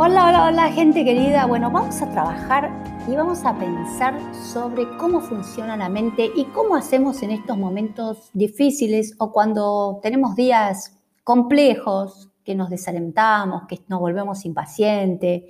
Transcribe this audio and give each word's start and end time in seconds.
Hola, 0.00 0.28
hola, 0.28 0.46
hola, 0.46 0.70
gente 0.70 1.04
querida. 1.04 1.46
Bueno, 1.46 1.72
vamos 1.72 2.00
a 2.00 2.08
trabajar 2.08 2.70
y 3.08 3.16
vamos 3.16 3.44
a 3.44 3.58
pensar 3.58 4.16
sobre 4.32 4.84
cómo 4.96 5.20
funciona 5.20 5.76
la 5.76 5.88
mente 5.88 6.30
y 6.36 6.44
cómo 6.44 6.76
hacemos 6.76 7.20
en 7.24 7.32
estos 7.32 7.58
momentos 7.58 8.30
difíciles 8.32 9.16
o 9.18 9.32
cuando 9.32 9.98
tenemos 10.00 10.36
días 10.36 10.96
complejos, 11.24 12.30
que 12.44 12.54
nos 12.54 12.70
desalentamos, 12.70 13.62
que 13.66 13.80
nos 13.88 13.98
volvemos 13.98 14.44
impacientes, 14.44 15.42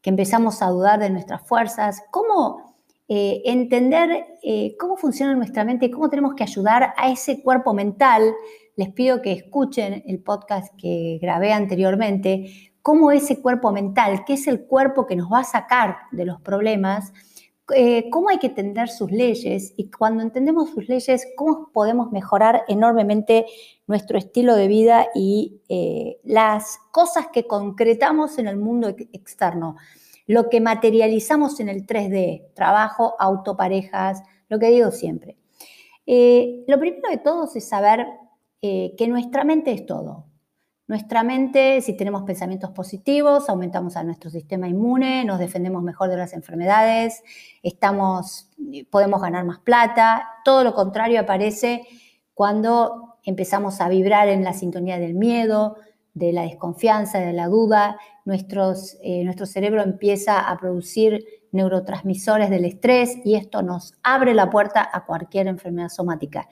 que 0.00 0.10
empezamos 0.10 0.62
a 0.62 0.68
dudar 0.68 1.00
de 1.00 1.10
nuestras 1.10 1.44
fuerzas. 1.48 2.00
¿Cómo 2.12 2.76
eh, 3.08 3.42
entender 3.44 4.38
eh, 4.44 4.76
cómo 4.78 4.98
funciona 4.98 5.34
nuestra 5.34 5.64
mente 5.64 5.86
y 5.86 5.90
cómo 5.90 6.08
tenemos 6.08 6.34
que 6.34 6.44
ayudar 6.44 6.94
a 6.96 7.10
ese 7.10 7.42
cuerpo 7.42 7.74
mental? 7.74 8.34
Les 8.76 8.90
pido 8.90 9.20
que 9.20 9.32
escuchen 9.32 10.04
el 10.06 10.22
podcast 10.22 10.72
que 10.78 11.18
grabé 11.20 11.52
anteriormente 11.52 12.69
cómo 12.82 13.12
ese 13.12 13.40
cuerpo 13.40 13.72
mental, 13.72 14.24
que 14.24 14.34
es 14.34 14.46
el 14.46 14.64
cuerpo 14.66 15.06
que 15.06 15.16
nos 15.16 15.30
va 15.30 15.40
a 15.40 15.44
sacar 15.44 15.96
de 16.12 16.24
los 16.24 16.40
problemas, 16.40 17.12
eh, 17.74 18.10
cómo 18.10 18.30
hay 18.30 18.38
que 18.38 18.48
entender 18.48 18.88
sus 18.88 19.10
leyes 19.12 19.74
y 19.76 19.90
cuando 19.90 20.22
entendemos 20.22 20.70
sus 20.70 20.88
leyes, 20.88 21.26
cómo 21.36 21.70
podemos 21.72 22.10
mejorar 22.10 22.64
enormemente 22.68 23.46
nuestro 23.86 24.18
estilo 24.18 24.56
de 24.56 24.66
vida 24.66 25.08
y 25.14 25.60
eh, 25.68 26.18
las 26.24 26.78
cosas 26.90 27.28
que 27.32 27.46
concretamos 27.46 28.38
en 28.38 28.48
el 28.48 28.56
mundo 28.56 28.88
externo, 29.12 29.76
lo 30.26 30.48
que 30.48 30.60
materializamos 30.60 31.60
en 31.60 31.68
el 31.68 31.86
3D, 31.86 32.52
trabajo, 32.54 33.14
autoparejas, 33.18 34.22
lo 34.48 34.58
que 34.58 34.70
digo 34.70 34.90
siempre. 34.90 35.36
Eh, 36.06 36.64
lo 36.66 36.78
primero 36.78 37.08
de 37.08 37.18
todo 37.18 37.48
es 37.54 37.68
saber 37.68 38.06
que 38.62 39.06
nuestra 39.08 39.42
mente 39.42 39.72
es 39.72 39.86
todo. 39.86 40.26
Nuestra 40.90 41.22
mente, 41.22 41.80
si 41.82 41.96
tenemos 41.96 42.24
pensamientos 42.24 42.72
positivos, 42.72 43.48
aumentamos 43.48 43.96
a 43.96 44.02
nuestro 44.02 44.28
sistema 44.28 44.66
inmune, 44.66 45.24
nos 45.24 45.38
defendemos 45.38 45.84
mejor 45.84 46.10
de 46.10 46.16
las 46.16 46.32
enfermedades, 46.32 47.22
estamos, 47.62 48.50
podemos 48.90 49.22
ganar 49.22 49.44
más 49.44 49.60
plata. 49.60 50.28
Todo 50.44 50.64
lo 50.64 50.74
contrario 50.74 51.20
aparece 51.20 51.86
cuando 52.34 53.18
empezamos 53.22 53.80
a 53.80 53.88
vibrar 53.88 54.26
en 54.26 54.42
la 54.42 54.52
sintonía 54.52 54.98
del 54.98 55.14
miedo, 55.14 55.76
de 56.14 56.32
la 56.32 56.42
desconfianza, 56.42 57.20
de 57.20 57.34
la 57.34 57.46
duda. 57.46 57.96
Nuestros, 58.24 58.98
eh, 59.00 59.22
nuestro 59.22 59.46
cerebro 59.46 59.84
empieza 59.84 60.40
a 60.40 60.58
producir 60.58 61.24
neurotransmisores 61.52 62.50
del 62.50 62.64
estrés 62.64 63.16
y 63.24 63.36
esto 63.36 63.62
nos 63.62 63.94
abre 64.02 64.34
la 64.34 64.50
puerta 64.50 64.90
a 64.92 65.06
cualquier 65.06 65.46
enfermedad 65.46 65.88
somática. 65.88 66.48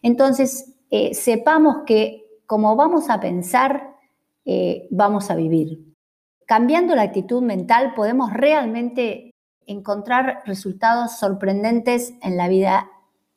Entonces, 0.00 0.76
eh, 0.92 1.12
sepamos 1.12 1.78
que 1.84 2.29
como 2.50 2.74
vamos 2.74 3.10
a 3.10 3.20
pensar, 3.20 3.94
eh, 4.44 4.88
vamos 4.90 5.30
a 5.30 5.36
vivir. 5.36 5.94
Cambiando 6.46 6.96
la 6.96 7.02
actitud 7.02 7.42
mental 7.42 7.94
podemos 7.94 8.32
realmente 8.32 9.30
encontrar 9.66 10.42
resultados 10.46 11.16
sorprendentes 11.16 12.12
en 12.22 12.36
la 12.36 12.48
vida 12.48 12.90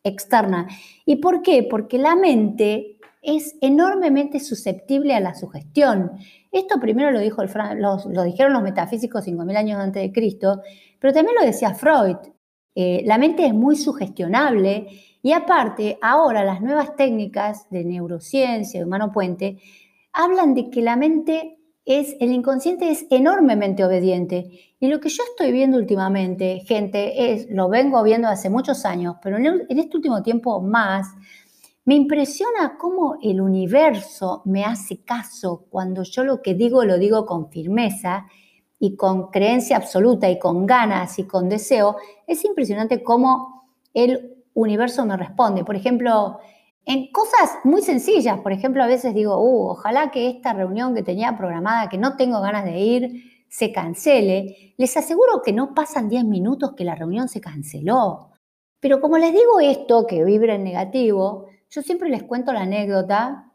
externa. 0.03 0.67
¿Y 1.05 1.17
por 1.17 1.43
qué? 1.43 1.61
Porque 1.69 1.99
la 1.99 2.15
mente 2.15 2.97
es 3.21 3.55
enormemente 3.61 4.39
susceptible 4.39 5.13
a 5.13 5.19
la 5.19 5.35
sugestión. 5.35 6.13
Esto 6.51 6.79
primero 6.79 7.11
lo, 7.11 7.19
dijo 7.19 7.43
lo 7.43 8.23
dijeron 8.23 8.53
los 8.53 8.63
metafísicos 8.63 9.27
5.000 9.27 9.55
años 9.55 9.79
antes 9.79 10.01
de 10.01 10.11
Cristo, 10.11 10.63
pero 10.97 11.13
también 11.13 11.35
lo 11.39 11.45
decía 11.45 11.75
Freud. 11.75 12.17
Eh, 12.73 13.03
la 13.05 13.19
mente 13.19 13.45
es 13.45 13.53
muy 13.53 13.75
sugestionable 13.75 14.87
y 15.23 15.31
aparte, 15.31 15.97
ahora 16.01 16.43
las 16.43 16.61
nuevas 16.61 16.97
técnicas 16.97 17.69
de 17.69 17.85
neurociencia, 17.85 18.81
de 18.81 18.85
humano 18.85 19.13
puente, 19.13 19.57
hablan 20.11 20.53
de 20.53 20.69
que 20.69 20.81
la 20.81 20.97
mente 20.97 21.57
es, 21.85 22.17
el 22.19 22.33
inconsciente 22.33 22.91
es 22.91 23.05
enormemente 23.09 23.85
obediente. 23.85 24.75
Y 24.81 24.87
lo 24.87 24.99
que 24.99 25.07
yo 25.07 25.23
estoy 25.23 25.53
viendo 25.53 25.77
últimamente, 25.77 26.59
gente, 26.67 27.31
es, 27.31 27.49
lo 27.49 27.69
vengo 27.69 28.03
viendo 28.03 28.27
hace 28.27 28.49
muchos 28.49 28.83
años, 28.83 29.15
pero 29.23 29.37
en, 29.37 29.65
en 29.69 29.79
este 29.79 29.95
último 29.95 30.21
tiempo 30.21 30.59
más, 30.59 31.07
me 31.85 31.95
impresiona 31.95 32.77
cómo 32.77 33.15
el 33.21 33.39
universo 33.39 34.41
me 34.43 34.65
hace 34.65 35.03
caso 35.05 35.67
cuando 35.69 36.03
yo 36.03 36.25
lo 36.25 36.41
que 36.41 36.53
digo 36.53 36.83
lo 36.83 36.97
digo 36.97 37.25
con 37.25 37.49
firmeza 37.49 38.25
y 38.77 38.97
con 38.97 39.31
creencia 39.31 39.77
absoluta 39.77 40.29
y 40.29 40.37
con 40.37 40.65
ganas 40.65 41.17
y 41.17 41.23
con 41.23 41.47
deseo. 41.47 41.95
Es 42.27 42.43
impresionante 42.43 43.03
cómo 43.03 43.69
el 43.93 44.32
universo 44.53 45.05
me 45.05 45.17
responde. 45.17 45.63
Por 45.63 45.75
ejemplo, 45.75 46.39
en 46.85 47.11
cosas 47.11 47.57
muy 47.63 47.81
sencillas, 47.81 48.39
por 48.39 48.51
ejemplo, 48.51 48.83
a 48.83 48.87
veces 48.87 49.13
digo, 49.13 49.37
uh, 49.37 49.69
ojalá 49.69 50.11
que 50.11 50.29
esta 50.29 50.53
reunión 50.53 50.93
que 50.93 51.03
tenía 51.03 51.37
programada, 51.37 51.89
que 51.89 51.97
no 51.97 52.15
tengo 52.17 52.41
ganas 52.41 52.65
de 52.65 52.79
ir, 52.79 53.45
se 53.47 53.71
cancele. 53.71 54.73
Les 54.77 54.97
aseguro 54.97 55.41
que 55.43 55.53
no 55.53 55.73
pasan 55.73 56.09
10 56.09 56.25
minutos 56.25 56.73
que 56.75 56.83
la 56.83 56.95
reunión 56.95 57.29
se 57.29 57.39
canceló. 57.39 58.31
Pero 58.79 58.99
como 58.99 59.17
les 59.17 59.31
digo 59.31 59.59
esto, 59.59 60.05
que 60.07 60.23
vibra 60.25 60.55
en 60.55 60.63
negativo, 60.63 61.45
yo 61.69 61.81
siempre 61.81 62.09
les 62.09 62.23
cuento 62.23 62.51
la 62.51 62.61
anécdota 62.61 63.51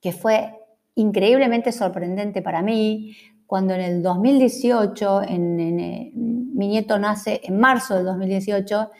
que 0.00 0.12
fue 0.12 0.54
increíblemente 0.94 1.72
sorprendente 1.72 2.42
para 2.42 2.62
mí, 2.62 3.14
cuando 3.46 3.74
en 3.74 3.80
el 3.80 4.02
2018, 4.02 5.22
en, 5.22 5.56
mi 6.54 6.68
nieto 6.68 6.98
nace 6.98 7.40
en 7.44 7.58
marzo 7.58 7.94
del 7.94 8.04
2018, 8.04 8.90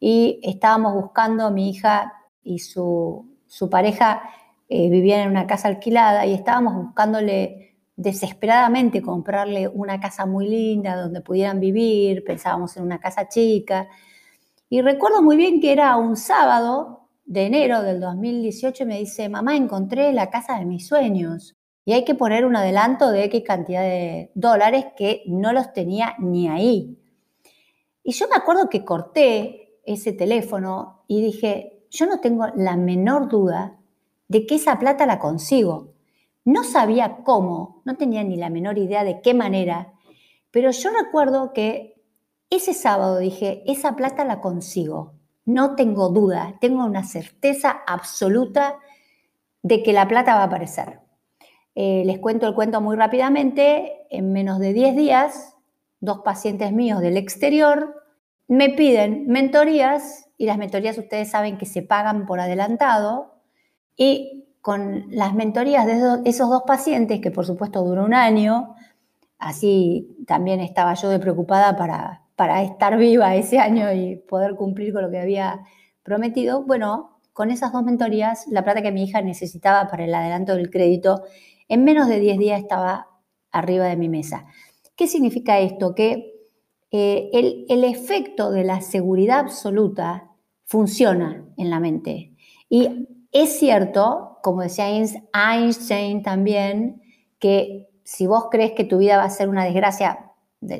y 0.00 0.40
estábamos 0.42 0.94
buscando, 0.94 1.50
mi 1.50 1.70
hija 1.70 2.12
y 2.42 2.58
su, 2.58 3.26
pareja 3.70 4.22
eh, 4.68 4.90
vivían 4.90 5.20
en 5.20 5.30
una 5.30 5.46
casa 5.46 5.68
alquilada 5.68 6.26
y 6.26 6.34
estábamos 6.34 6.74
buscándole 6.74 7.76
desesperadamente 7.96 9.00
comprarle 9.00 9.68
una 9.68 9.98
casa 9.98 10.26
muy 10.26 10.48
linda 10.48 10.96
donde 10.96 11.22
pudieran 11.22 11.60
vivir, 11.60 12.24
pensábamos 12.24 12.76
en 12.76 12.82
una 12.82 13.00
casa 13.00 13.28
chica. 13.28 13.88
Y 14.68 14.82
recuerdo 14.82 15.22
muy 15.22 15.36
bien 15.36 15.60
que 15.60 15.72
era 15.72 15.96
un 15.96 16.16
sábado 16.16 17.08
de 17.24 17.46
enero 17.46 17.82
del 17.82 18.00
2018 18.00 18.82
y 18.82 18.86
me 18.86 18.98
dice, 18.98 19.28
mamá, 19.28 19.56
encontré 19.56 20.12
la 20.12 20.30
casa 20.30 20.58
de 20.58 20.66
mis 20.66 20.86
sueños 20.86 21.56
y 21.84 21.92
hay 21.92 22.04
que 22.04 22.14
poner 22.14 22.44
un 22.44 22.56
adelanto 22.56 23.10
de 23.10 23.24
X 23.24 23.42
cantidad 23.46 23.82
de 23.82 24.30
dólares 24.34 24.86
que 24.96 25.22
no 25.26 25.52
los 25.52 25.72
tenía 25.72 26.14
ni 26.18 26.48
ahí. 26.48 26.98
Y 28.02 28.12
yo 28.12 28.26
me 28.28 28.36
acuerdo 28.36 28.68
que 28.68 28.84
corté 28.84 29.65
ese 29.86 30.12
teléfono 30.12 31.02
y 31.06 31.22
dije, 31.22 31.86
yo 31.90 32.06
no 32.06 32.20
tengo 32.20 32.46
la 32.56 32.76
menor 32.76 33.28
duda 33.28 33.78
de 34.28 34.46
que 34.46 34.56
esa 34.56 34.78
plata 34.78 35.06
la 35.06 35.18
consigo. 35.18 35.94
No 36.44 36.64
sabía 36.64 37.18
cómo, 37.24 37.82
no 37.84 37.96
tenía 37.96 38.22
ni 38.24 38.36
la 38.36 38.50
menor 38.50 38.78
idea 38.78 39.04
de 39.04 39.20
qué 39.20 39.34
manera, 39.34 39.94
pero 40.50 40.70
yo 40.70 40.90
recuerdo 40.90 41.52
que 41.52 42.00
ese 42.50 42.74
sábado 42.74 43.18
dije, 43.18 43.62
esa 43.66 43.96
plata 43.96 44.24
la 44.24 44.40
consigo. 44.40 45.14
No 45.44 45.74
tengo 45.74 46.08
duda, 46.08 46.56
tengo 46.60 46.84
una 46.84 47.04
certeza 47.04 47.82
absoluta 47.86 48.78
de 49.62 49.82
que 49.82 49.92
la 49.92 50.06
plata 50.08 50.34
va 50.34 50.42
a 50.42 50.46
aparecer. 50.46 51.00
Eh, 51.74 52.04
les 52.06 52.18
cuento 52.18 52.46
el 52.46 52.54
cuento 52.54 52.80
muy 52.80 52.96
rápidamente. 52.96 54.06
En 54.10 54.32
menos 54.32 54.58
de 54.58 54.72
10 54.72 54.96
días, 54.96 55.56
dos 56.00 56.20
pacientes 56.20 56.72
míos 56.72 57.00
del 57.00 57.16
exterior 57.16 58.05
me 58.48 58.70
piden 58.70 59.26
mentorías 59.26 60.28
y 60.38 60.46
las 60.46 60.58
mentorías 60.58 60.98
ustedes 60.98 61.30
saben 61.30 61.58
que 61.58 61.66
se 61.66 61.82
pagan 61.82 62.26
por 62.26 62.40
adelantado 62.40 63.40
y 63.96 64.44
con 64.60 65.06
las 65.10 65.34
mentorías 65.34 65.86
de 65.86 66.28
esos 66.28 66.50
dos 66.50 66.62
pacientes, 66.66 67.20
que 67.20 67.30
por 67.30 67.46
supuesto 67.46 67.82
duró 67.82 68.04
un 68.04 68.14
año, 68.14 68.74
así 69.38 70.16
también 70.26 70.60
estaba 70.60 70.94
yo 70.94 71.08
de 71.08 71.20
preocupada 71.20 71.76
para, 71.76 72.24
para 72.34 72.62
estar 72.62 72.98
viva 72.98 73.34
ese 73.36 73.58
año 73.58 73.92
y 73.92 74.16
poder 74.16 74.56
cumplir 74.56 74.92
con 74.92 75.02
lo 75.02 75.10
que 75.10 75.20
había 75.20 75.60
prometido, 76.02 76.64
bueno, 76.64 77.20
con 77.32 77.50
esas 77.50 77.72
dos 77.72 77.84
mentorías, 77.84 78.46
la 78.48 78.64
plata 78.64 78.82
que 78.82 78.92
mi 78.92 79.04
hija 79.04 79.20
necesitaba 79.22 79.88
para 79.88 80.04
el 80.04 80.14
adelanto 80.14 80.56
del 80.56 80.70
crédito, 80.70 81.22
en 81.68 81.84
menos 81.84 82.08
de 82.08 82.18
10 82.18 82.38
días 82.38 82.60
estaba 82.60 83.08
arriba 83.52 83.86
de 83.86 83.96
mi 83.96 84.08
mesa. 84.08 84.46
¿Qué 84.96 85.06
significa 85.06 85.58
esto? 85.58 85.94
Que 85.94 86.35
eh, 86.90 87.30
el, 87.68 87.84
efecto 87.84 88.50
de 88.50 88.64
la 88.64 88.80
seguridad 88.80 89.40
absoluta 89.40 90.30
funciona 90.64 91.44
en 91.56 91.70
la 91.70 91.80
mente. 91.80 92.36
Y 92.68 93.08
es 93.32 93.58
cierto, 93.58 94.38
como 94.42 94.62
decía 94.62 94.88
Einstein 94.88 96.22
también, 96.22 97.02
que 97.38 97.88
si 98.04 98.26
vos 98.26 98.46
crees 98.50 98.72
que 98.72 98.84
tu 98.84 98.98
vida 98.98 99.16
va 99.16 99.24
a 99.24 99.30
ser 99.30 99.48
una 99.48 99.64
desgracia, 99.64 100.32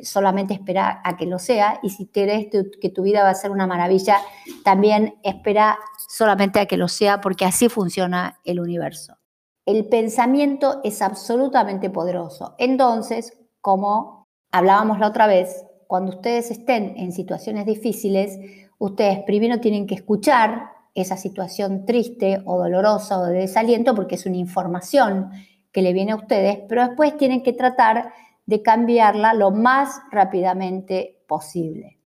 solamente 0.03 0.53
espera 0.53 1.01
a 1.03 1.17
que 1.17 1.25
lo 1.25 1.39
sea, 1.39 1.79
y 1.83 1.89
si 1.89 2.07
crees 2.07 2.47
que 2.49 2.89
tu 2.89 3.03
vida 3.03 3.23
va 3.23 3.29
a 3.29 3.35
ser 3.35 3.51
una 3.51 3.67
maravilla, 3.67 4.17
también 4.63 5.19
espera 5.23 5.77
solamente 6.07 6.59
a 6.59 6.65
que 6.65 6.77
lo 6.77 6.87
sea, 6.87 7.21
porque 7.21 7.45
así 7.45 7.69
funciona 7.69 8.39
el 8.43 8.59
universo. 8.59 9.17
El 9.65 9.87
pensamiento 9.89 10.79
es 10.83 11.01
absolutamente 11.01 11.89
poderoso. 11.89 12.55
Entonces, 12.57 13.37
como 13.59 14.25
hablábamos 14.51 14.99
la 14.99 15.07
otra 15.07 15.27
vez, 15.27 15.66
cuando 15.87 16.11
ustedes 16.11 16.51
estén 16.51 16.95
en 16.97 17.11
situaciones 17.11 17.65
difíciles, 17.65 18.37
ustedes 18.77 19.19
primero 19.23 19.59
tienen 19.59 19.87
que 19.87 19.95
escuchar 19.95 20.71
esa 20.93 21.15
situación 21.15 21.85
triste 21.85 22.41
o 22.45 22.57
dolorosa 22.57 23.19
o 23.19 23.25
de 23.25 23.39
desaliento 23.39 23.95
porque 23.95 24.15
es 24.15 24.25
una 24.25 24.37
información 24.37 25.31
que 25.71 25.81
le 25.81 25.93
viene 25.93 26.11
a 26.11 26.15
ustedes, 26.15 26.59
pero 26.67 26.85
después 26.85 27.15
tienen 27.17 27.43
que 27.43 27.53
tratar 27.53 28.11
de 28.45 28.61
cambiarla 28.61 29.33
lo 29.33 29.51
más 29.51 30.01
rápidamente 30.11 31.23
posible. 31.27 31.99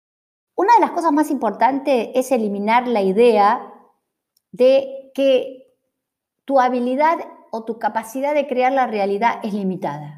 Una 0.55 0.75
de 0.75 0.81
las 0.81 0.91
cosas 0.93 1.13
más 1.13 1.31
importantes 1.31 2.09
es 2.15 2.33
eliminar 2.33 2.89
la 2.89 3.03
idea 3.03 3.73
de 4.53 5.11
que 5.15 5.75
tu 6.45 6.59
habilidad 6.61 7.19
o 7.51 7.65
tu 7.65 7.79
capacidad 7.79 8.35
de 8.35 8.47
crear 8.47 8.73
la 8.73 8.87
realidad 8.87 9.41
es 9.43 9.53
limitada. 9.53 10.18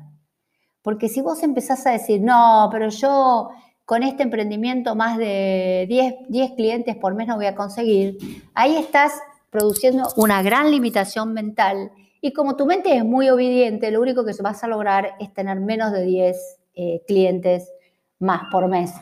Porque 0.83 1.09
si 1.09 1.21
vos 1.21 1.43
empezás 1.43 1.87
a 1.87 1.91
decir, 1.91 2.21
no, 2.21 2.69
pero 2.73 2.89
yo 2.89 3.51
con 3.85 4.03
este 4.03 4.23
emprendimiento 4.23 4.95
más 4.95 5.19
de 5.19 5.87
10, 5.89 6.15
10 6.29 6.53
clientes 6.53 6.97
por 6.97 7.15
mes 7.15 7.27
no 7.27 7.37
voy 7.37 7.47
a 7.47 7.55
conseguir, 7.55 8.19
ahí 8.55 8.77
estás 8.77 9.13
produciendo 9.51 10.09
una 10.17 10.43
gran 10.43 10.71
limitación 10.71 11.35
mental 11.35 11.91
y 12.21 12.33
como 12.33 12.57
tu 12.57 12.67
mente 12.67 12.97
es 12.97 13.05
muy 13.05 13.29
obediente, 13.31 13.91
lo 13.91 14.01
único 14.01 14.25
que 14.25 14.33
vas 14.43 14.63
a 14.63 14.69
lograr 14.69 15.15
es 15.19 15.33
tener 15.33 15.59
menos 15.59 15.91
de 15.93 16.03
10 16.03 16.37
eh, 16.75 17.03
clientes 17.07 17.71
más 18.19 18.43
por 18.53 18.69
mes. 18.69 18.93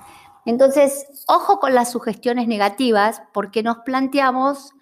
Entonces, 0.47 1.07
ojo 1.27 1.59
con 1.59 1.75
las 1.75 1.91
sugestiones 1.91 2.47
negativas 2.49 3.23
porque 3.35 3.63
nos 3.63 3.79
planteamos, 3.79 4.73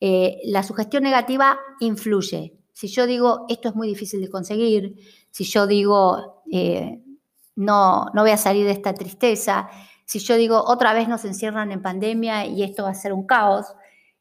eh, 0.00 0.40
la 0.44 0.62
sugestión 0.62 1.04
negativa 1.04 1.58
influye. 1.80 2.52
Si 2.74 2.88
yo 2.88 3.06
digo, 3.06 3.46
esto 3.48 3.70
es 3.70 3.74
muy 3.74 3.88
difícil 3.88 4.20
de 4.20 4.28
conseguir, 4.28 4.96
si 5.30 5.44
yo 5.44 5.66
digo, 5.66 6.42
eh, 6.52 7.00
no, 7.56 8.06
no 8.12 8.22
voy 8.22 8.32
a 8.32 8.36
salir 8.36 8.66
de 8.66 8.72
esta 8.72 8.92
tristeza, 8.92 9.70
si 10.04 10.18
yo 10.18 10.36
digo, 10.36 10.62
otra 10.62 10.92
vez 10.92 11.08
nos 11.08 11.24
encierran 11.24 11.72
en 11.72 11.80
pandemia 11.80 12.44
y 12.44 12.62
esto 12.62 12.82
va 12.82 12.90
a 12.90 12.94
ser 12.94 13.12
un 13.12 13.26
caos, 13.26 13.74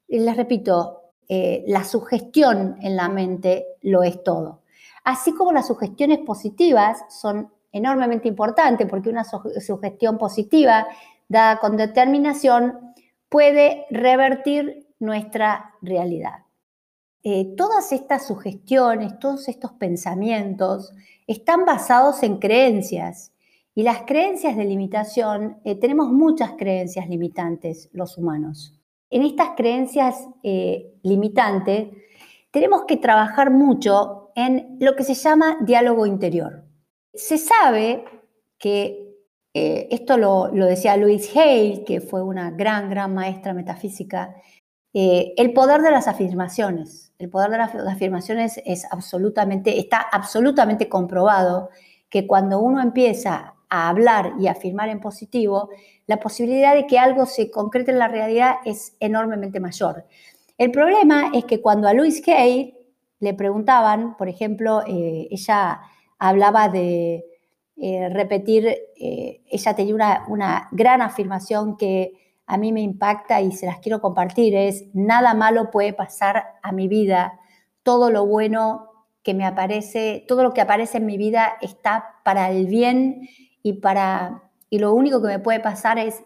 les 0.07 0.37
repito, 0.37 1.01
eh, 1.27 1.63
la 1.67 1.83
sugestión 1.83 2.77
en 2.81 2.95
la 2.95 3.09
mente 3.09 3.65
lo 3.81 4.03
es 4.03 4.23
todo. 4.23 4.61
Así 5.03 5.33
como 5.33 5.51
las 5.51 5.67
sugestiones 5.67 6.19
positivas 6.19 7.03
son 7.09 7.51
enormemente 7.71 8.27
importantes, 8.27 8.87
porque 8.87 9.09
una 9.09 9.25
sugestión 9.25 10.17
positiva 10.17 10.87
dada 11.27 11.59
con 11.59 11.75
determinación 11.75 12.93
puede 13.29 13.85
revertir 13.89 14.87
nuestra 14.99 15.73
realidad. 15.81 16.42
Eh, 17.23 17.53
todas 17.55 17.91
estas 17.91 18.27
sugestiones, 18.27 19.17
todos 19.19 19.47
estos 19.47 19.71
pensamientos 19.73 20.93
están 21.25 21.65
basados 21.65 22.21
en 22.23 22.37
creencias 22.37 23.31
y 23.73 23.83
las 23.83 24.03
creencias 24.03 24.57
de 24.57 24.65
limitación, 24.65 25.57
eh, 25.63 25.75
tenemos 25.75 26.11
muchas 26.11 26.51
creencias 26.57 27.07
limitantes 27.07 27.89
los 27.93 28.17
humanos 28.17 28.79
en 29.13 29.21
estas 29.21 29.49
creencias 29.55 30.27
eh, 30.41 30.91
limitantes, 31.03 31.89
tenemos 32.49 32.85
que 32.87 32.97
trabajar 32.97 33.51
mucho 33.51 34.31
en 34.33 34.75
lo 34.79 34.95
que 34.95 35.03
se 35.03 35.13
llama 35.13 35.57
diálogo 35.61 36.07
interior. 36.07 36.65
Se 37.13 37.37
sabe 37.37 38.05
que, 38.57 39.01
esto 39.53 40.17
lo, 40.17 40.49
decía 40.51 40.97
Louise 40.97 41.39
Hale, 41.39 41.83
que 41.85 42.01
fue 42.01 42.23
una 42.23 42.49
gran, 42.49 42.89
gran 42.89 43.13
maestra 43.13 43.53
metafísica, 43.53 44.35
eh, 44.93 45.33
el 45.37 45.53
poder 45.53 45.81
de 45.81 45.91
las 45.91 46.07
afirmaciones. 46.07 47.11
El 47.17 47.29
poder 47.29 47.49
de 47.49 47.57
las 47.57 47.75
afirmaciones 47.75 48.61
es 48.65 48.85
absolutamente, 48.91 49.79
está 49.79 49.99
absolutamente 49.99 50.87
comprobado 50.87 51.69
que 52.09 52.27
cuando 52.27 52.59
uno 52.59 52.79
empieza 52.81 53.55
a 53.69 53.89
hablar 53.89 54.33
y 54.39 54.47
afirmar 54.47 54.89
en 54.89 54.99
positivo, 54.99 55.69
la 56.05 56.19
posibilidad 56.19 56.75
de 56.75 56.85
que 56.85 56.99
algo 56.99 57.25
se 57.25 57.49
concrete 57.49 57.91
en 57.91 57.97
la 57.97 58.07
realidad 58.07 58.57
es 58.65 58.95
enormemente 58.99 59.59
mayor. 59.59 60.05
El 60.59 60.69
problema 60.69 61.31
es 61.33 61.45
que 61.45 61.59
cuando 61.59 61.87
a 61.87 61.93
Louise 61.93 62.31
Hay 62.31 62.77
le 63.19 63.33
preguntaban, 63.33 64.15
por 64.15 64.29
ejemplo, 64.29 64.83
eh, 64.85 65.27
ella 65.31 65.81
hablaba 66.19 66.69
de 66.69 67.25
eh, 67.77 68.09
repetir, 68.09 68.77
ella 68.95 69.75
tenía 69.75 69.95
una, 69.95 70.25
una 70.27 70.67
gran 70.71 71.01
afirmación 71.01 71.77
que 71.77 72.22
a 72.45 72.57
mí 72.57 72.71
me 72.71 72.81
impacta 72.81 73.41
y 73.41 73.51
se 73.51 73.65
las 73.65 73.79
quiero 73.79 74.01
compartir, 74.01 74.55
es 74.55 74.85
nada 74.93 75.33
malo 75.33 75.71
puede 75.71 75.93
pasar 75.93 76.45
a 76.61 76.71
mi 76.71 76.87
vida, 76.87 77.39
todo 77.83 78.09
lo 78.09 78.25
bueno 78.25 78.89
que 79.23 79.33
me 79.33 79.45
aparece, 79.45 80.25
todo 80.27 80.43
lo 80.43 80.53
que 80.53 80.61
aparece 80.61 80.97
en 80.97 81.05
mi 81.05 81.17
vida 81.17 81.53
está 81.61 82.15
para 82.23 82.51
el 82.51 82.67
bien 82.67 83.29
y 83.61 83.73
para 83.73 84.43
y 84.69 84.79
lo 84.79 84.93
único 84.93 85.21
que 85.21 85.27
me 85.27 85.39
puede 85.39 85.59
pasar 85.59 85.99
es 85.99 86.23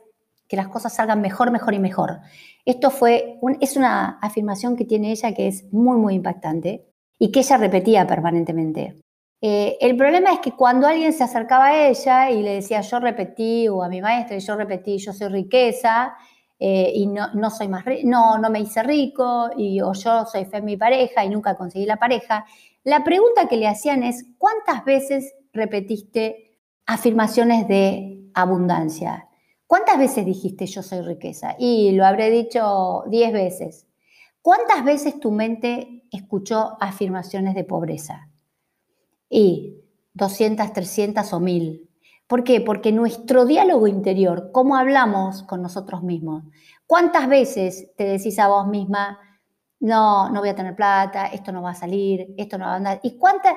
que 0.48 0.56
las 0.56 0.70
cosas 0.70 0.96
salgan 0.96 1.22
mejor, 1.22 1.52
mejor 1.52 1.74
y 1.74 1.80
mejor. 1.80 2.22
Esto 2.66 2.90
fue 2.90 3.40
es 3.60 3.76
una 3.76 4.18
afirmación 4.22 4.76
que 4.76 4.86
tiene 4.86 5.12
ella 5.12 5.34
que 5.34 5.48
es 5.48 5.72
muy, 5.74 5.98
muy 5.98 6.16
impactante 6.16 6.88
y 7.20 7.32
que 7.32 7.42
ella 7.42 7.58
repetía 7.58 8.08
permanentemente. 8.08 8.96
Eh, 9.42 9.78
el 9.82 9.96
problema 9.96 10.34
es 10.34 10.40
que 10.40 10.54
cuando 10.54 10.88
alguien 10.88 11.14
se 11.14 11.24
acercaba 11.24 11.68
a 11.68 11.88
ella 11.88 12.32
y 12.32 12.42
le 12.42 12.56
decía 12.56 12.82
yo 12.82 13.00
repetí, 13.00 13.68
o 13.68 13.84
a 13.84 13.90
mi 13.90 14.02
maestra, 14.02 14.38
yo 14.38 14.56
repetí, 14.56 14.98
yo 14.98 15.14
soy 15.14 15.28
riqueza, 15.28 16.16
eh, 16.60 16.92
y 16.96 17.06
no, 17.08 17.34
no, 17.34 17.52
soy 17.52 17.68
más 17.68 17.86
no, 18.04 18.40
no 18.40 18.50
me 18.50 18.60
hice 18.60 18.82
rico, 18.84 19.50
y, 19.56 19.80
o 19.82 19.94
yo 19.94 20.26
soy 20.26 20.46
fe 20.46 20.62
mi 20.62 20.76
pareja 20.76 21.24
y 21.24 21.30
nunca 21.30 21.56
conseguí 21.56 21.86
la 21.86 21.98
pareja, 21.98 22.46
la 22.84 23.04
pregunta 23.04 23.48
que 23.48 23.58
le 23.58 23.68
hacían 23.68 24.02
es, 24.04 24.26
¿cuántas 24.40 24.84
veces 24.86 25.34
repetiste 25.54 26.48
afirmaciones 26.88 27.68
de 27.68 28.30
abundancia. 28.34 29.28
¿Cuántas 29.68 30.00
veces 30.00 30.26
dijiste 30.26 30.66
yo 30.66 30.82
soy 30.82 31.02
riqueza? 31.02 31.56
Y 31.60 31.92
lo 31.92 32.06
habré 32.06 32.30
dicho 32.30 33.04
10 33.08 33.34
veces. 33.34 33.88
¿Cuántas 34.42 34.86
veces 34.86 35.20
tu 35.20 35.32
mente 35.32 36.06
escuchó 36.12 36.78
afirmaciones 36.80 37.54
de 37.54 37.66
pobreza? 37.66 38.27
Y 39.30 39.78
200, 40.14 40.74
300 40.74 41.34
o 41.34 41.40
1000. 41.40 41.88
¿Por 42.28 42.44
qué? 42.44 42.60
Porque 42.60 42.92
nuestro 42.92 43.46
diálogo 43.46 43.88
interior, 43.88 44.52
cómo 44.52 44.76
hablamos 44.76 45.44
con 45.44 45.62
nosotros 45.62 46.04
mismos, 46.04 46.44
¿cuántas 46.86 47.30
veces 47.30 47.90
te 47.96 48.04
decís 48.04 48.38
a 48.40 48.50
vos 48.50 48.68
misma, 48.68 49.18
no, 49.80 50.30
no 50.30 50.42
voy 50.42 50.50
a 50.50 50.56
tener 50.56 50.76
plata, 50.76 51.28
esto 51.28 51.54
no 51.54 51.62
va 51.62 51.72
a 51.72 51.76
salir, 51.76 52.34
esto 52.38 52.58
no 52.58 52.66
va 52.66 52.74
a 52.74 52.76
andar? 52.76 53.00
¿Y 53.04 53.18
cuántas? 53.18 53.56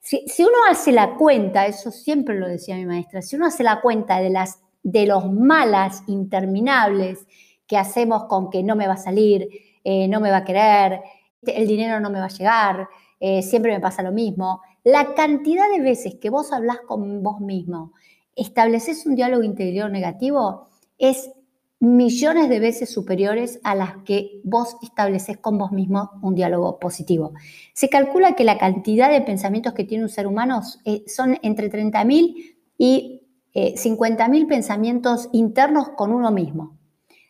Si, 0.00 0.24
uno 0.38 0.56
hace 0.68 0.92
la 0.92 1.14
cuenta, 1.14 1.66
eso 1.66 1.90
siempre 1.90 2.36
lo 2.36 2.46
decía 2.46 2.76
mi 2.76 2.86
maestra, 2.86 3.22
si 3.22 3.36
uno 3.36 3.46
hace 3.46 3.64
la 3.64 3.80
cuenta 3.80 4.20
de, 4.20 4.30
las, 4.30 4.60
de 4.82 5.06
los 5.06 5.32
malas 5.32 6.04
interminables 6.06 7.26
que 7.66 7.76
hacemos 7.76 8.24
con 8.24 8.50
que 8.50 8.62
no 8.62 8.76
me 8.76 8.86
va 8.86 8.94
a 8.94 8.98
salir, 8.98 9.48
eh, 9.84 10.06
no 10.08 10.20
me 10.20 10.30
va 10.30 10.38
a 10.38 10.44
querer, 10.44 11.00
el 11.42 11.66
dinero 11.66 11.98
no 12.00 12.10
me 12.10 12.18
va 12.18 12.26
a 12.26 12.28
llegar, 12.28 12.88
eh, 13.18 13.42
siempre 13.42 13.72
me 13.72 13.80
pasa 13.80 14.02
lo 14.02 14.12
mismo, 14.12 14.60
la 14.84 15.14
cantidad 15.14 15.70
de 15.70 15.80
veces 15.80 16.16
que 16.16 16.30
vos 16.30 16.52
hablas 16.52 16.80
con 16.86 17.22
vos 17.22 17.40
mismo, 17.40 17.92
estableces 18.34 19.06
un 19.06 19.14
diálogo 19.14 19.42
interior 19.42 19.90
negativo, 19.90 20.68
es 20.98 21.30
millones 21.78 22.48
de 22.48 22.60
veces 22.60 22.90
superiores 22.90 23.60
a 23.64 23.74
las 23.74 23.96
que 24.04 24.40
vos 24.44 24.76
estableces 24.82 25.36
con 25.36 25.58
vos 25.58 25.72
mismo 25.72 26.10
un 26.22 26.36
diálogo 26.36 26.78
positivo. 26.78 27.32
Se 27.74 27.88
calcula 27.88 28.34
que 28.34 28.44
la 28.44 28.56
cantidad 28.56 29.10
de 29.10 29.20
pensamientos 29.20 29.72
que 29.72 29.82
tiene 29.84 30.04
un 30.04 30.08
ser 30.08 30.28
humano 30.28 30.62
eh, 30.84 31.02
son 31.08 31.38
entre 31.42 31.70
30.000 31.70 32.56
y 32.78 33.22
50.000 33.54 34.42
eh, 34.42 34.46
pensamientos 34.46 35.28
internos 35.32 35.90
con 35.90 36.12
uno 36.12 36.30
mismo. 36.30 36.78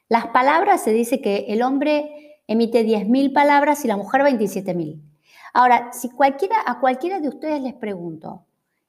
Las 0.09 0.26
palabras 0.26 0.85
se 0.85 0.92
dice 0.92 1.23
que 1.23 1.47
el 1.49 1.62
hombre 1.62 2.37
emite 2.47 2.87
10.000 2.87 3.32
palabras 3.32 3.85
y 3.87 3.88
la 3.88 3.97
mujer 3.97 4.21
27.000. 4.21 5.00
Ahora, 5.52 5.92
si 5.92 6.11
cualquiera, 6.11 6.56
a 6.66 6.80
cualquiera 6.80 7.21
de 7.21 7.28
ustedes 7.28 7.62
les 7.62 7.75
pregunto, 7.75 8.47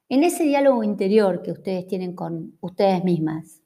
en 0.08 0.24
ese 0.24 0.44
diálogo 0.44 0.82
interior 0.82 1.42
que 1.42 1.52
ustedes 1.52 1.86
tienen 1.86 2.14
con 2.14 2.56
ustedes 2.60 3.04
mismas, 3.04 3.64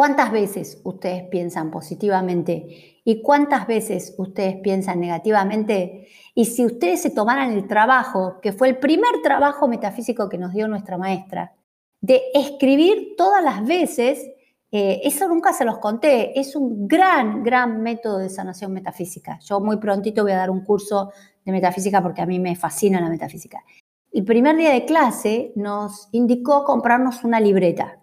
¿Cuántas 0.00 0.32
veces 0.32 0.80
ustedes 0.84 1.24
piensan 1.24 1.70
positivamente 1.70 3.02
y 3.04 3.20
cuántas 3.20 3.66
veces 3.66 4.14
ustedes 4.16 4.56
piensan 4.62 4.98
negativamente? 4.98 6.08
Y 6.34 6.46
si 6.46 6.64
ustedes 6.64 7.02
se 7.02 7.10
tomaran 7.10 7.52
el 7.52 7.66
trabajo, 7.66 8.38
que 8.40 8.52
fue 8.52 8.70
el 8.70 8.78
primer 8.78 9.20
trabajo 9.22 9.68
metafísico 9.68 10.30
que 10.30 10.38
nos 10.38 10.54
dio 10.54 10.68
nuestra 10.68 10.96
maestra, 10.96 11.52
de 12.00 12.22
escribir 12.32 13.14
todas 13.14 13.44
las 13.44 13.66
veces, 13.66 14.26
eh, 14.72 15.02
eso 15.04 15.28
nunca 15.28 15.52
se 15.52 15.66
los 15.66 15.76
conté, 15.76 16.38
es 16.40 16.56
un 16.56 16.88
gran, 16.88 17.42
gran 17.42 17.82
método 17.82 18.16
de 18.16 18.30
sanación 18.30 18.72
metafísica. 18.72 19.38
Yo 19.40 19.60
muy 19.60 19.76
prontito 19.76 20.22
voy 20.22 20.32
a 20.32 20.38
dar 20.38 20.50
un 20.50 20.64
curso 20.64 21.12
de 21.50 21.58
metafísica 21.58 22.02
porque 22.02 22.22
a 22.22 22.26
mí 22.26 22.38
me 22.38 22.56
fascina 22.56 23.00
la 23.00 23.08
metafísica. 23.08 23.64
El 24.12 24.24
primer 24.24 24.56
día 24.56 24.70
de 24.70 24.84
clase 24.84 25.52
nos 25.54 26.08
indicó 26.12 26.64
comprarnos 26.64 27.22
una 27.22 27.38
libreta 27.38 28.00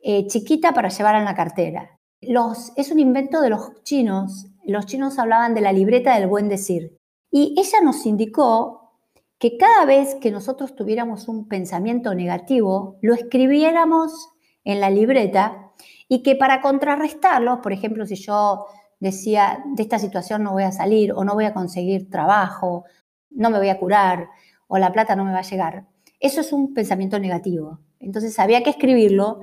eh, 0.00 0.26
chiquita 0.26 0.72
para 0.72 0.88
llevar 0.88 1.16
en 1.16 1.24
la 1.24 1.34
cartera. 1.34 1.98
Los, 2.20 2.72
es 2.76 2.90
un 2.90 2.98
invento 2.98 3.40
de 3.40 3.50
los 3.50 3.82
chinos. 3.82 4.46
Los 4.64 4.86
chinos 4.86 5.18
hablaban 5.18 5.54
de 5.54 5.60
la 5.60 5.72
libreta 5.72 6.14
del 6.14 6.28
buen 6.28 6.48
decir. 6.48 6.96
Y 7.30 7.54
ella 7.58 7.80
nos 7.82 8.06
indicó 8.06 8.92
que 9.38 9.56
cada 9.56 9.84
vez 9.84 10.14
que 10.16 10.30
nosotros 10.30 10.74
tuviéramos 10.74 11.28
un 11.28 11.46
pensamiento 11.46 12.14
negativo, 12.14 12.96
lo 13.02 13.14
escribiéramos 13.14 14.30
en 14.64 14.80
la 14.80 14.90
libreta 14.90 15.72
y 16.08 16.22
que 16.22 16.34
para 16.34 16.60
contrarrestarlo, 16.60 17.60
por 17.60 17.72
ejemplo, 17.72 18.06
si 18.06 18.16
yo 18.16 18.66
decía, 19.00 19.62
de 19.74 19.82
esta 19.82 19.98
situación 19.98 20.42
no 20.42 20.52
voy 20.52 20.64
a 20.64 20.72
salir 20.72 21.12
o 21.12 21.24
no 21.24 21.34
voy 21.34 21.44
a 21.44 21.54
conseguir 21.54 22.10
trabajo, 22.10 22.84
no 23.30 23.50
me 23.50 23.58
voy 23.58 23.68
a 23.68 23.78
curar 23.78 24.28
o 24.66 24.78
la 24.78 24.92
plata 24.92 25.16
no 25.16 25.24
me 25.24 25.32
va 25.32 25.38
a 25.38 25.42
llegar, 25.42 25.86
eso 26.20 26.40
es 26.40 26.52
un 26.52 26.74
pensamiento 26.74 27.18
negativo. 27.18 27.78
Entonces 28.00 28.38
había 28.38 28.62
que 28.62 28.70
escribirlo. 28.70 29.40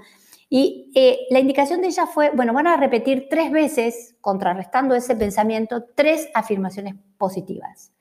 Y 0.49 0.91
eh, 0.95 1.19
la 1.31 1.39
indicación 1.39 1.81
de 1.81 1.87
ella 1.87 2.05
fue, 2.05 2.31
bueno, 2.31 2.53
van 2.53 2.67
a 2.67 2.77
repetir 2.77 3.27
tres 3.29 3.51
veces, 3.51 4.15
contrarrestando 4.21 4.93
ese 4.95 5.15
pensamiento, 5.15 5.85
tres 5.95 6.29
afirmaciones 6.33 6.95
positivas. 7.17 7.91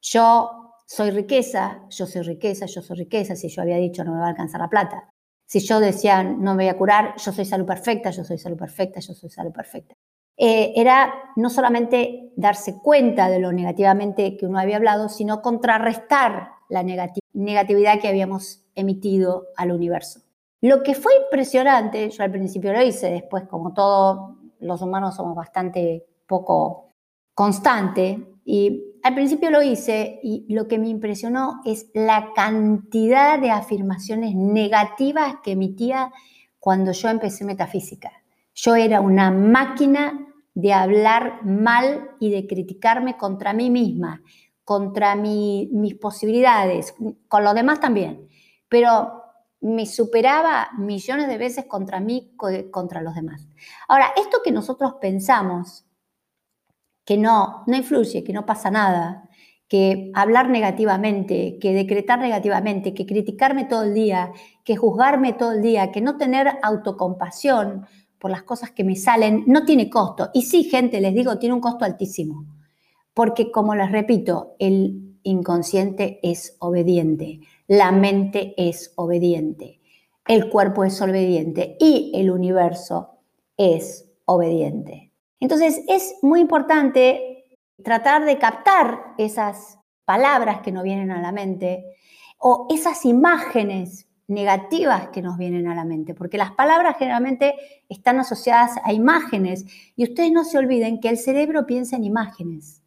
Yo 0.00 0.74
soy 0.86 1.10
riqueza, 1.10 1.82
yo 1.90 2.06
soy 2.06 2.22
riqueza, 2.22 2.66
yo 2.66 2.82
soy 2.82 2.98
riqueza. 2.98 3.36
Si 3.36 3.48
yo 3.48 3.62
había 3.62 3.76
dicho 3.76 4.04
no 4.04 4.12
me 4.12 4.18
va 4.18 4.26
a 4.26 4.30
alcanzar 4.30 4.60
la 4.60 4.68
plata. 4.68 5.08
Si 5.46 5.60
yo 5.60 5.80
decía 5.80 6.22
no 6.22 6.54
me 6.54 6.64
voy 6.64 6.68
a 6.68 6.78
curar, 6.78 7.14
yo 7.18 7.32
soy 7.32 7.44
salud 7.44 7.66
perfecta, 7.66 8.10
yo 8.10 8.24
soy 8.24 8.38
salud 8.38 8.56
perfecta, 8.56 9.00
yo 9.00 9.14
soy 9.14 9.30
salud 9.30 9.52
perfecta. 9.52 9.94
Eh, 10.36 10.72
era 10.76 11.12
no 11.36 11.50
solamente 11.50 12.32
darse 12.36 12.78
cuenta 12.80 13.28
de 13.28 13.38
lo 13.38 13.52
negativamente 13.52 14.36
que 14.36 14.46
uno 14.46 14.58
había 14.58 14.76
hablado, 14.76 15.08
sino 15.08 15.42
contrarrestar 15.42 16.50
la 16.68 16.82
negatividad 16.82 18.00
que 18.00 18.08
habíamos 18.08 18.64
emitido 18.74 19.48
al 19.56 19.72
universo. 19.72 20.20
Lo 20.62 20.82
que 20.82 20.94
fue 20.94 21.12
impresionante, 21.24 22.08
yo 22.08 22.22
al 22.22 22.30
principio 22.30 22.72
lo 22.72 22.82
hice, 22.82 23.10
después 23.10 23.44
como 23.44 23.74
todos 23.74 24.36
los 24.60 24.80
humanos 24.80 25.16
somos 25.16 25.34
bastante 25.34 26.06
poco 26.26 26.90
constante, 27.34 28.32
y 28.44 28.96
al 29.02 29.14
principio 29.14 29.50
lo 29.50 29.62
hice 29.62 30.20
y 30.22 30.46
lo 30.52 30.66
que 30.68 30.78
me 30.78 30.88
impresionó 30.88 31.60
es 31.64 31.90
la 31.94 32.30
cantidad 32.34 33.38
de 33.38 33.50
afirmaciones 33.50 34.34
negativas 34.34 35.36
que 35.42 35.52
emitía 35.52 36.12
cuando 36.58 36.92
yo 36.92 37.08
empecé 37.08 37.44
metafísica. 37.44 38.21
Yo 38.54 38.74
era 38.74 39.00
una 39.00 39.30
máquina 39.30 40.26
de 40.54 40.72
hablar 40.72 41.44
mal 41.44 42.10
y 42.20 42.30
de 42.30 42.46
criticarme 42.46 43.16
contra 43.16 43.52
mí 43.52 43.70
misma, 43.70 44.22
contra 44.64 45.16
mis 45.16 45.94
posibilidades, 45.94 46.94
con 47.28 47.44
los 47.44 47.54
demás 47.54 47.80
también, 47.80 48.28
pero 48.68 49.22
me 49.60 49.86
superaba 49.86 50.70
millones 50.76 51.28
de 51.28 51.38
veces 51.38 51.66
contra 51.66 52.00
mí, 52.00 52.34
contra 52.70 53.00
los 53.00 53.14
demás. 53.14 53.46
Ahora, 53.88 54.12
esto 54.16 54.38
que 54.44 54.50
nosotros 54.50 54.94
pensamos, 55.00 55.86
que 57.04 57.16
no, 57.16 57.64
no 57.66 57.76
influye, 57.76 58.24
que 58.24 58.32
no 58.32 58.44
pasa 58.44 58.70
nada, 58.70 59.28
que 59.68 60.10
hablar 60.14 60.50
negativamente, 60.50 61.58
que 61.60 61.72
decretar 61.72 62.18
negativamente, 62.18 62.92
que 62.92 63.06
criticarme 63.06 63.64
todo 63.64 63.84
el 63.84 63.94
día, 63.94 64.32
que 64.64 64.76
juzgarme 64.76 65.32
todo 65.32 65.52
el 65.52 65.62
día, 65.62 65.90
que 65.92 66.02
no 66.02 66.18
tener 66.18 66.58
autocompasión 66.62 67.86
por 68.22 68.30
las 68.30 68.44
cosas 68.44 68.70
que 68.70 68.84
me 68.84 68.94
salen, 68.94 69.42
no 69.48 69.64
tiene 69.64 69.90
costo. 69.90 70.30
Y 70.32 70.42
sí, 70.42 70.62
gente, 70.62 71.00
les 71.00 71.12
digo, 71.12 71.40
tiene 71.40 71.56
un 71.56 71.60
costo 71.60 71.84
altísimo. 71.84 72.46
Porque, 73.12 73.50
como 73.50 73.74
les 73.74 73.90
repito, 73.90 74.54
el 74.60 75.18
inconsciente 75.24 76.20
es 76.22 76.54
obediente, 76.60 77.40
la 77.66 77.90
mente 77.90 78.54
es 78.56 78.92
obediente, 78.94 79.80
el 80.28 80.48
cuerpo 80.50 80.84
es 80.84 81.02
obediente 81.02 81.76
y 81.80 82.12
el 82.14 82.30
universo 82.30 83.18
es 83.56 84.08
obediente. 84.24 85.10
Entonces 85.40 85.82
es 85.88 86.14
muy 86.22 86.38
importante 86.38 87.58
tratar 87.82 88.24
de 88.24 88.38
captar 88.38 89.14
esas 89.18 89.80
palabras 90.04 90.60
que 90.60 90.70
nos 90.70 90.84
vienen 90.84 91.10
a 91.10 91.20
la 91.20 91.32
mente 91.32 91.96
o 92.38 92.68
esas 92.70 93.04
imágenes 93.04 94.06
negativas 94.28 95.08
que 95.08 95.22
nos 95.22 95.36
vienen 95.36 95.68
a 95.68 95.74
la 95.74 95.84
mente, 95.84 96.14
porque 96.14 96.38
las 96.38 96.52
palabras 96.52 96.96
generalmente 96.98 97.54
están 97.88 98.18
asociadas 98.18 98.72
a 98.84 98.92
imágenes 98.92 99.66
y 99.96 100.04
ustedes 100.04 100.32
no 100.32 100.44
se 100.44 100.58
olviden 100.58 101.00
que 101.00 101.08
el 101.08 101.18
cerebro 101.18 101.66
piensa 101.66 101.96
en 101.96 102.04
imágenes. 102.04 102.82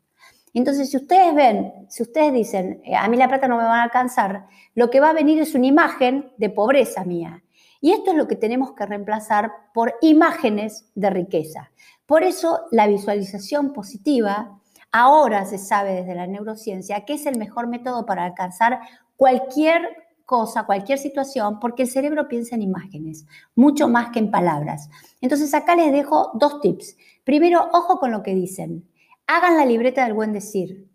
Entonces, 0.54 0.90
si 0.90 0.98
ustedes 0.98 1.36
ven, 1.36 1.74
si 1.90 2.02
ustedes 2.02 2.34
dicen, 2.34 2.82
eh, 2.86 2.96
a 2.96 3.08
mí 3.10 3.18
la 3.18 3.28
plata 3.28 3.48
no 3.48 3.58
me 3.58 3.64
va 3.64 3.82
a 3.82 3.84
alcanzar, 3.84 4.48
lo 4.74 4.90
que 4.90 5.02
va 5.02 5.10
a 5.10 5.14
venir 5.14 5.42
es 5.42 5.54
una 5.54 5.68
imagen 5.68 6.32
de 6.38 6.50
pobreza 6.50 7.04
mía. 7.04 7.44
Y 7.82 7.92
esto 7.92 8.12
es 8.12 8.18
lo 8.18 8.28
que 8.28 8.38
tenemos 8.38 8.74
que 8.74 8.86
reemplazar 8.86 9.52
por 9.74 9.96
imágenes 10.02 10.90
de 10.96 11.10
riqueza. 11.10 11.72
Por 12.06 12.24
eso 12.24 12.62
la 12.72 12.88
visualización 12.88 13.74
positiva 13.74 14.60
ahora 14.92 15.44
se 15.46 15.58
sabe 15.58 15.94
desde 15.94 16.16
la 16.16 16.26
neurociencia 16.26 17.04
que 17.04 17.16
es 17.16 17.26
el 17.26 17.38
mejor 17.38 17.68
método 17.68 18.06
para 18.06 18.24
alcanzar 18.24 18.80
cualquier 19.18 19.82
cosa, 20.26 20.66
cualquier 20.66 20.98
situación, 20.98 21.60
porque 21.60 21.84
el 21.84 21.90
cerebro 21.90 22.28
piensa 22.28 22.56
en 22.56 22.62
imágenes, 22.64 23.26
mucho 23.56 23.88
más 23.88 24.10
que 24.10 24.20
en 24.20 24.32
palabras. 24.32 24.90
Entonces 25.22 25.54
acá 25.54 25.76
les 25.76 25.92
dejo 25.92 26.32
dos 26.34 26.62
tips. 26.62 26.98
Primero, 27.24 27.70
ojo 27.72 28.00
con 28.00 28.12
lo 28.12 28.24
que 28.24 28.34
dicen. 28.34 28.90
Hagan 29.28 29.58
la 29.58 29.66
libreta 29.66 30.04
del 30.04 30.14
buen 30.14 30.34
decir. 30.34 30.88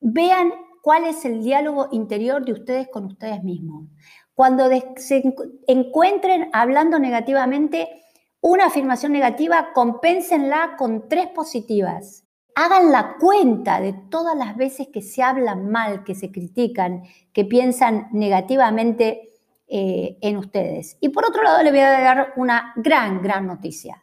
Vean 0.00 0.52
cuál 0.82 1.04
es 1.04 1.24
el 1.24 1.42
diálogo 1.42 1.88
interior 1.92 2.44
de 2.44 2.52
ustedes 2.52 2.88
con 2.88 3.04
ustedes 3.04 3.42
mismos. 3.42 3.86
Cuando 4.34 4.68
se 4.96 5.34
encuentren 5.66 6.48
hablando 6.52 6.98
negativamente, 6.98 7.88
una 8.40 8.66
afirmación 8.66 9.12
negativa, 9.12 9.72
compénsenla 9.74 10.76
con 10.78 11.08
tres 11.08 11.26
positivas. 11.28 12.24
Hagan 12.54 12.90
la 12.90 13.16
cuenta 13.18 13.80
de 13.80 13.92
todas 13.92 14.36
las 14.36 14.56
veces 14.56 14.88
que 14.92 15.02
se 15.02 15.22
hablan 15.22 15.70
mal, 15.70 16.04
que 16.04 16.14
se 16.14 16.30
critican, 16.32 17.02
que 17.32 17.44
piensan 17.44 18.08
negativamente 18.12 19.30
eh, 19.68 20.18
en 20.20 20.36
ustedes. 20.36 20.96
Y 21.00 21.10
por 21.10 21.26
otro 21.26 21.42
lado, 21.42 21.62
le 21.62 21.70
voy 21.70 21.80
a 21.80 21.90
dar 21.90 22.32
una 22.36 22.72
gran, 22.76 23.22
gran 23.22 23.46
noticia. 23.46 24.02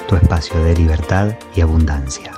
tu 0.08 0.16
espacio 0.16 0.64
de 0.64 0.74
libertad 0.74 1.36
y 1.54 1.60
abundancia. 1.60 2.35